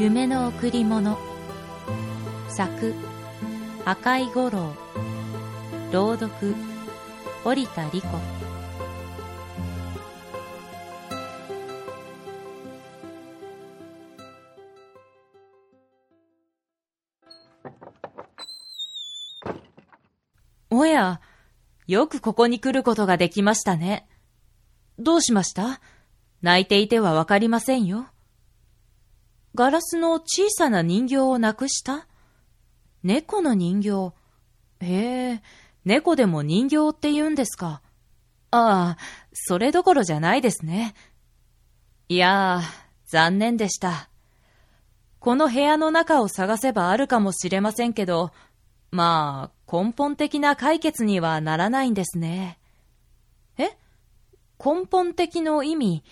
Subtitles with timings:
[0.00, 1.18] 夢の贈り物
[2.48, 2.94] 作
[3.84, 4.72] 赤井五郎
[5.92, 6.54] 朗読
[7.44, 8.08] 織田理子
[20.70, 21.20] おや、
[21.86, 24.08] よくここに来ることができましたね。
[24.98, 25.82] どうしました？
[26.40, 28.06] 泣いていてはわかりませんよ。
[29.54, 32.06] ガラスの小さな人形をなくした？
[33.02, 34.12] 猫の人形？
[34.80, 35.42] へえ、
[35.84, 37.82] 猫でも人形って言うんですか？
[38.52, 38.98] ああ、
[39.32, 40.94] それどころじゃないですね。
[42.08, 42.62] いやあ、
[43.06, 44.08] 残念でした。
[45.18, 48.32] この部屋の中を探せばあるかもしれませんけど、
[48.90, 52.58] まあ、根本的な解決にはならないんですね。
[53.58, 53.76] え？
[54.58, 56.02] 根本的の意味？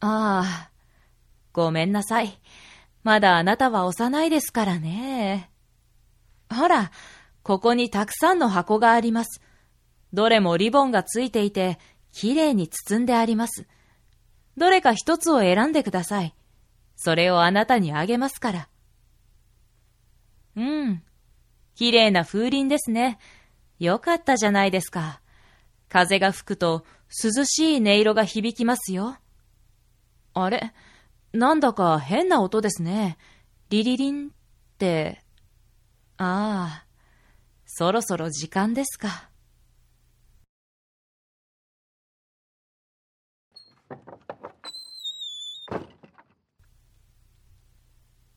[0.00, 0.70] ああ、
[1.52, 2.38] ごめんなさい。
[3.08, 5.50] まだあなたは幼いですからね。
[6.54, 6.90] ほら、
[7.42, 9.40] ここにたくさんの箱があります。
[10.12, 11.78] どれもリボンがついていて、
[12.12, 13.66] きれいに包んであります。
[14.58, 16.34] どれか一つを選んでください。
[16.96, 18.68] それをあなたにあげますから。
[20.56, 21.02] うん。
[21.76, 23.18] きれいな風鈴ですね。
[23.78, 25.22] よかったじゃないですか。
[25.88, 26.84] 風が吹くと
[27.24, 29.16] 涼しい音色が響きますよ。
[30.34, 30.74] あれ？
[31.32, 33.18] なんだか変な音ですね。
[33.68, 34.30] リリリンっ
[34.78, 35.22] て。
[36.16, 36.86] ああ、
[37.66, 39.28] そろそろ時間ですか。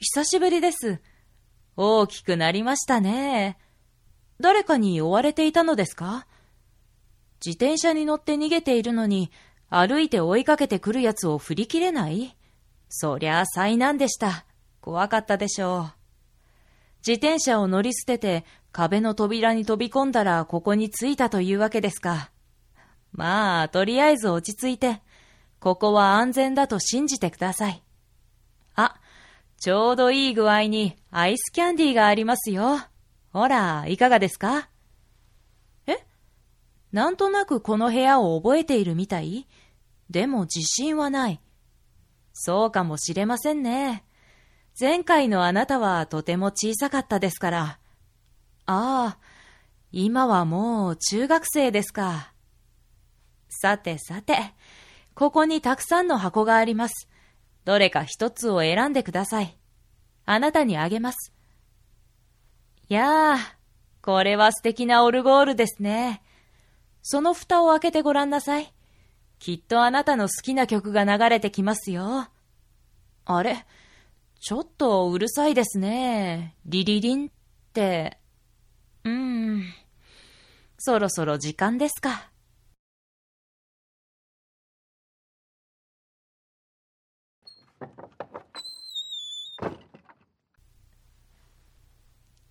[0.00, 1.00] 久しぶりです。
[1.76, 3.58] 大きくなりましたね。
[4.40, 6.26] 誰かに追われていたのですか？
[7.44, 9.30] 自転車に乗って逃げているのに、
[9.68, 12.36] 歩いて追いかけてくるやつを振り切れない？
[12.88, 14.44] そりゃあ災難でした。
[14.80, 15.92] 怖かったでしょう。
[17.06, 22.30] 自転車を乗り捨てて壁の扉に飛び込んだらここに着いたというわけですか。
[23.12, 25.00] まあ、とりあえず落ち着いて、
[25.60, 27.82] ここは安全だと信じてください。
[28.74, 29.00] あ、
[29.58, 32.78] ちょうどいい具合にアイスキャンディーがありますよ。
[33.32, 34.68] ほら、いかがですか？
[35.86, 35.98] え？
[36.92, 39.46] なんとなくこの部屋を覚えているみたい？
[40.10, 41.40] でも自信はない。
[42.40, 44.04] そうかもしれませんね。
[44.78, 47.78] 前回のあなたはとても小さかったですから。
[48.66, 49.18] ああ、
[49.90, 52.32] 今はもう中学生ですか。
[53.48, 54.36] さてさて、
[55.14, 57.08] ここにたくさんの箱があります。
[57.64, 59.58] どれか一つを選んでください。
[60.24, 61.32] あなたにあげます。
[62.88, 63.38] やあ、
[64.00, 66.22] これは素敵なオルゴールですね。
[67.02, 68.72] その蓋を開けてごらんなさい。
[69.38, 72.28] きっとあなたの好きな曲が流れてきますよ。
[73.24, 73.64] あれ？
[74.40, 76.56] ちょっとうるさいですね。
[76.64, 77.30] リリリンっ
[77.72, 78.18] て。
[79.04, 79.12] うー
[79.58, 79.64] ん。
[80.78, 82.30] そろそろ時間ですか。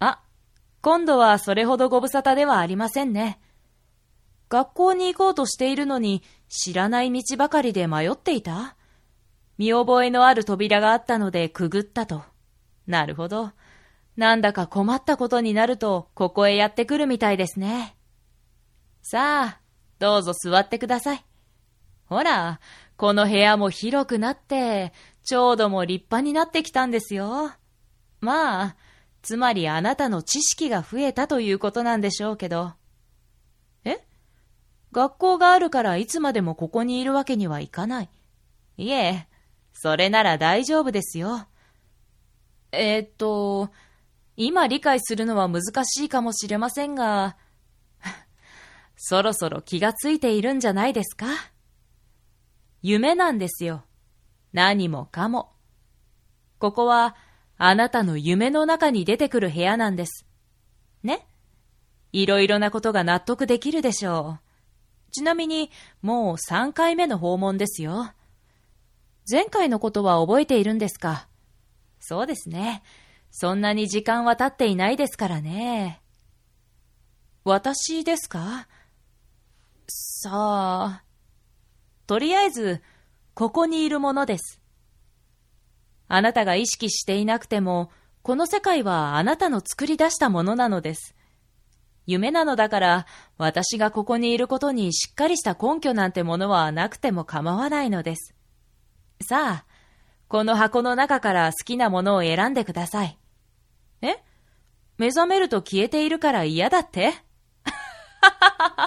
[0.00, 0.22] あ、
[0.82, 3.40] 今度はそれほどご無沙汰ではありませんね。
[4.48, 8.76] 学校に行こうとしているのに知らない道ばかりで迷っていた？
[9.58, 12.22] 見覚えのある扉があったのでくぐったと。
[12.86, 13.52] なるほど。
[14.16, 17.96] なんだか困ったことになると、ここへやってくるみたいですね。
[19.02, 19.60] さあ、
[19.98, 21.24] どうぞ座ってください。
[22.06, 22.60] ほら、
[22.96, 24.92] この部屋も広くなって、
[25.24, 27.50] ちょうども立派になってきたんですよ。
[28.20, 28.76] まあ、
[29.22, 32.72] つまりあなたの知識が増えたということなんでしょうけど。
[34.92, 38.10] 学校があるからいつまでもここにいるわけにはいかない。
[38.78, 39.26] いえ、
[39.72, 41.46] それなら大丈夫ですよ。
[42.72, 43.70] えー、っと、
[44.36, 47.36] 今理解するのは難しいかもしれませんが、
[48.96, 51.26] そろそろ気がついているんじゃないですか？
[52.82, 53.84] 夢なんですよ。
[54.52, 55.52] 何もかも。
[56.58, 57.14] ここは、
[57.58, 60.26] あなたの夢の中に出てくる部屋なんです。
[61.02, 61.26] ね？
[62.12, 64.45] いろいろなことが納得できるでしょう。
[65.16, 65.70] ちなみに、
[66.02, 68.12] もう3回目の訪問ですよ。
[69.30, 71.26] 前回のことは覚えているんですか？
[72.00, 72.82] そうですね。
[73.30, 76.02] そんなに時間は経っていないですからね。
[77.44, 78.68] 私ですか？
[79.88, 80.30] さ
[81.00, 81.02] あ。
[82.06, 82.82] とりあえず、
[83.32, 84.60] ここにいるものです。
[86.08, 87.90] あなたが意識していなくても、
[88.20, 91.15] この世界はあなたの作り出したものなのです。
[92.06, 93.06] 夢なのだから、
[93.36, 98.34] 私がここにいることにしっかりした根拠なんてものはなくても構わないのです。
[99.22, 99.66] さあ、
[100.28, 103.18] この箱の中から好きなものを選んでください。
[104.02, 104.16] え？
[104.98, 107.12] 目覚めると消えているから嫌だって？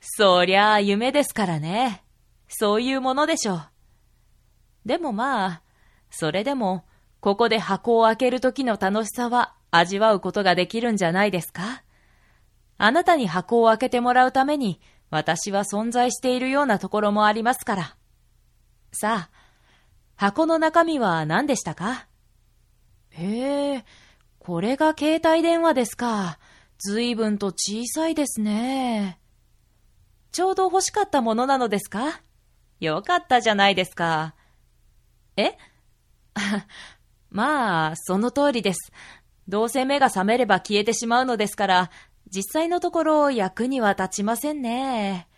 [0.00, 2.02] そりゃあ夢ですからね。
[2.48, 3.62] そういうものでしょう。
[4.84, 5.62] でもまあ、
[6.10, 6.84] それでも、
[7.20, 11.82] ここで箱を開ける時の楽しさは味わうことができるんじゃないですか？
[12.84, 17.96] あなたに箱を開けてもらうために、私は存在しているようなところもありますから。
[18.92, 19.30] さあ、
[20.16, 22.08] 箱の中身は何でしたか？
[23.10, 23.84] へえ、
[24.40, 26.40] これが携帯電話ですか。
[26.78, 29.20] ずいぶんと小さいですね。
[30.32, 32.20] ちょうど欲しかったものなのですか？
[32.80, 34.34] よかったじゃないですか。
[35.36, 35.56] え？
[37.30, 38.90] まあ、その通りです。
[39.46, 41.90] どうせ目が覚めれば消えてしまうのですから、
[42.34, 45.28] 実際のところ役には立ちませんね。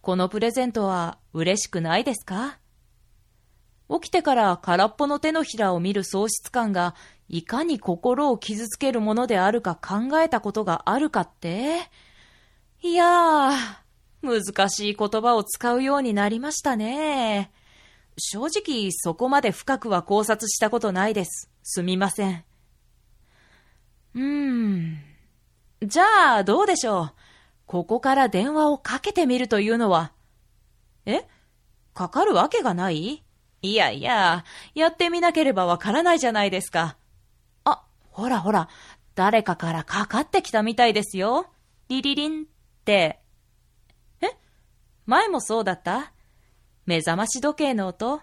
[0.00, 2.58] このプレゼントは嬉しくないですか？
[3.90, 6.94] 起きてから空っぽの手のひらを見る喪失感が
[7.28, 11.80] いかに心を傷つけるものであるか考えたことがあるかって？
[12.80, 13.52] いやー、
[14.22, 17.50] 難しい言葉を使うようになりましたね。
[18.16, 21.50] 正直そこまで深くは考察したことないです。
[21.64, 22.44] すみません。
[24.14, 25.09] うーん。
[25.82, 26.04] じゃ
[26.36, 27.12] あ、どうでしょう？
[27.66, 30.12] ここから電話をかけてみるというのは。
[31.06, 31.26] え？
[31.94, 33.22] かかるわけがない？
[33.62, 34.44] いやいや、
[34.74, 36.96] やってみなければわからないじゃないですか。
[37.64, 38.68] あ、ほらほら、
[39.14, 41.46] 誰かからかかってきたみたいですよ。
[41.88, 42.46] リリリンっ
[42.84, 43.20] て。
[44.20, 44.28] え？
[45.06, 46.12] 前もそうだった？
[46.86, 48.20] 目覚まし時計の音？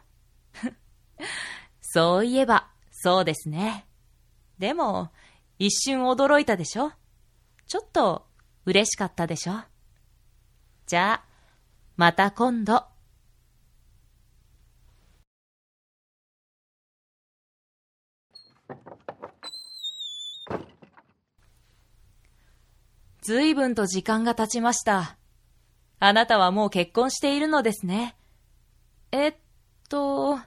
[1.81, 3.86] そういえば、そうですね。
[4.60, 5.12] でも、
[5.57, 6.92] 一瞬驚いたでしょ？
[7.68, 8.25] ちょっと
[8.66, 9.54] 嬉しかったでしょ？
[10.86, 11.24] じゃあ、
[11.98, 12.86] また今度。
[23.22, 25.18] ずいぶんと時間が経ちました。
[26.00, 28.16] あなたはもう結婚しているのですね。
[29.12, 29.36] えっ
[29.90, 30.40] と、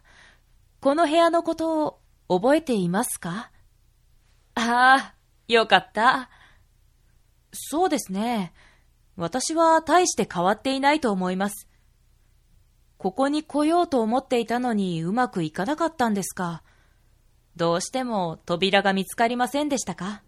[0.80, 3.50] この部屋のことを覚えていますか？
[4.54, 5.14] ああ、
[5.48, 6.30] よかった。
[7.52, 8.52] そうですね。
[9.16, 11.68] 私は大して変わっていないと思います。
[12.96, 16.62] ここに来ようと思っていたのにうまくいかなかったんですか。
[17.56, 20.22] どうしても扉が見つかりませんでしたか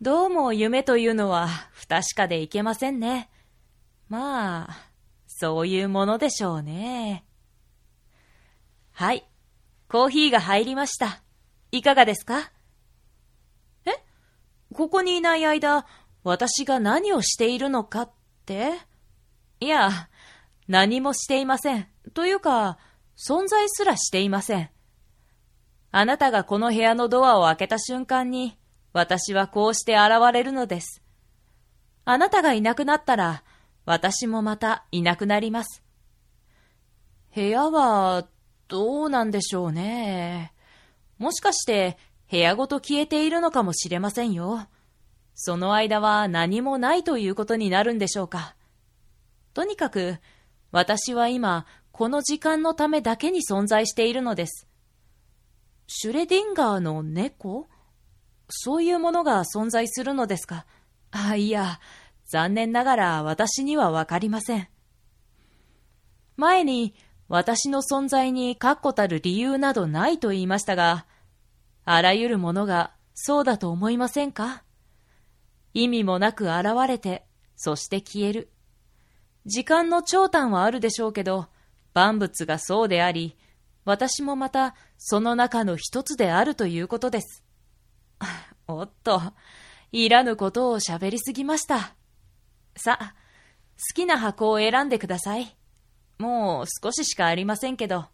[0.00, 3.28] どうも夢というのは不確かでいけませんね。
[4.08, 4.90] まあ、
[5.26, 7.24] そういうものでしょうね。
[8.92, 9.28] はい。
[9.88, 11.22] コーヒーが入りました。
[11.72, 12.50] いかがですか？
[14.74, 15.84] ここにいない間、
[16.22, 18.10] 私が何をしているのかっ
[18.46, 18.72] て？
[19.60, 20.08] いや、
[20.68, 21.88] 何もしていません。
[22.14, 22.78] というか、
[23.16, 24.70] 存在すらしていません。
[25.90, 28.56] あなたがこの部屋のドアを開けた瞬間に、
[28.92, 31.02] 私はこうして現れるのです。
[32.04, 33.42] あなたがいなくなったら、
[33.86, 35.82] 私もまたいなくなります。
[37.34, 38.26] 部屋は、
[38.68, 40.52] どうなんでしょうね。
[41.18, 41.98] もしかして、
[42.30, 44.68] 部屋ごと消えているのかもしれませんよ。
[45.34, 48.54] その間は何もないということになるんでしょうか。
[49.52, 50.18] とにかく、
[50.70, 54.68] 私は今、この時間のためだけに存在しているのです。
[55.88, 57.68] シュレディンガーの猫？
[58.48, 60.66] そういうものが存在するのですか？
[61.10, 61.80] あ、いや、
[62.26, 64.68] 残念ながら私にはわかりません。
[66.36, 66.94] 前に
[67.28, 71.06] 私の存在に確固たる理由などないと言いましたが、
[71.92, 74.62] あらゆるものがそうだと思いませんか？
[75.74, 78.52] 意味もなく現れて、そして消える。
[79.44, 81.48] 時間の長短はあるでしょうけど、
[81.92, 83.36] 万物がそうであり、
[83.84, 87.44] 私もまたその中の一つであるということです。
[88.68, 89.20] おっと、
[89.90, 91.96] いらぬことを喋りすぎました。
[92.76, 93.14] さあ、
[93.76, 95.56] 好きな箱を選んでください。
[96.18, 98.06] もう少ししかありませんけど。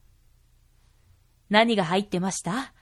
[1.51, 2.73] 何が入ってました？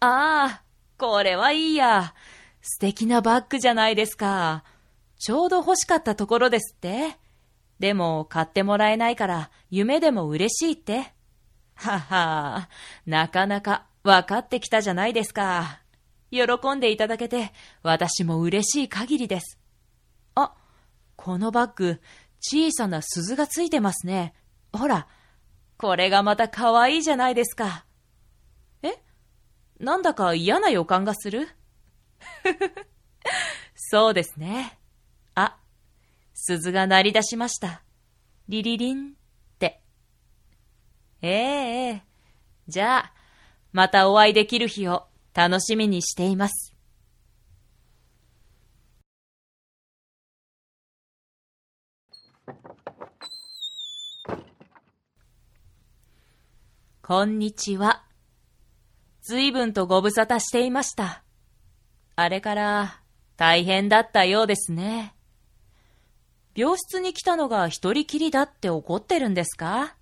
[0.00, 0.62] ああ、
[0.98, 2.14] これはいいや。
[2.60, 4.64] 素敵なバッグじゃないですか。
[5.18, 7.16] ちょうど欲しかったところですって。
[7.78, 11.12] でも買ってもらえないから夢でも嬉しいって。
[11.74, 12.68] はは
[13.04, 15.80] なかなか分かってきたじゃないですか。
[16.30, 16.42] 喜
[16.74, 19.58] んでいただけて私も嬉しい限りです。
[20.34, 20.52] あ、
[21.16, 22.00] このバッグ
[22.40, 24.34] 小さな鈴がついてますね。
[24.72, 25.06] ほら、
[25.78, 27.85] これがまた可愛いじゃないですか。
[29.78, 31.48] なんだか嫌な予感がする？
[33.74, 34.78] そうですね。
[35.34, 35.58] あ、
[36.34, 37.82] 鈴が鳴り出しました。
[38.48, 39.12] リリリンっ
[39.58, 39.82] て。
[41.22, 42.02] えええ
[42.68, 43.12] じゃあ、
[43.72, 46.74] またお会いできる日を楽しみにしています。
[57.02, 58.04] こんにちは。
[59.28, 61.24] ずいぶんとご無沙汰していました。
[62.14, 63.00] あれから
[63.36, 65.14] 大変だったようですね。
[66.54, 69.96] 病室に来たのが一人きりだって怒ってるんですか？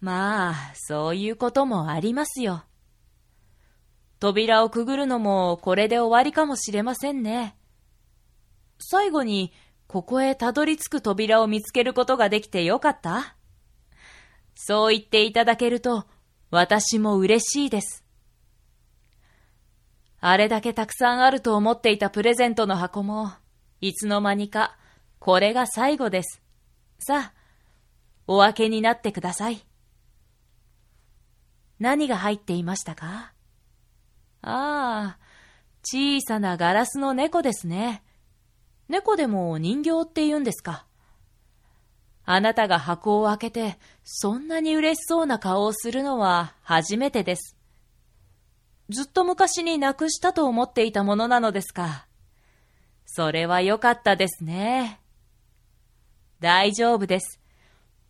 [0.00, 2.64] まあ、そういうこともありますよ。
[4.20, 7.56] 扉をくぐるのもこれで終わりかもしれませんね。
[8.78, 9.52] 最後に、
[9.86, 13.36] ここへたどり着く扉を見つけることができてよかった
[14.54, 16.06] そう言っていただけると、
[16.50, 18.04] 私も嬉しいです。
[20.20, 23.30] あれだけたくさんあると思っていたプレゼントの箱も、
[23.80, 24.76] いつの間にか、
[25.20, 26.42] これが最後です。
[26.98, 27.32] さあ、
[28.26, 29.64] お分けになってください。
[31.78, 33.32] 何が入っていましたか？
[34.42, 35.18] ああ、
[35.84, 38.02] 小さなガラスの猫ですね。
[38.88, 40.87] 猫でも人形って言うんですか。
[42.30, 47.56] あなたが箱を開けて、そんなに嬉しそうな顔をするのは初めてです。
[48.90, 52.06] ずっと昔になくしたと思っていたものなのですか。
[53.06, 55.00] それは良かったですね。
[56.38, 57.40] 大丈夫です。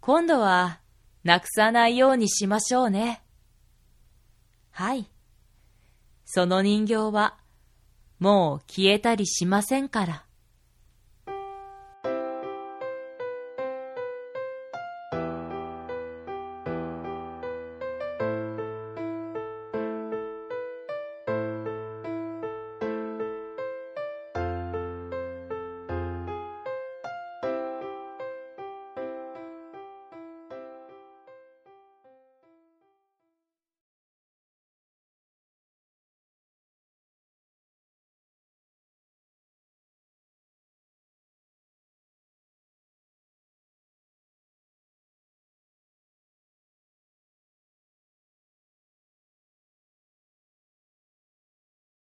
[0.01, 0.81] 今度は、
[1.23, 3.23] なくさないようにしましょうね。
[4.73, 5.09] はい。
[6.25, 7.39] その人形は、
[8.19, 10.28] もう消えたりしませんから。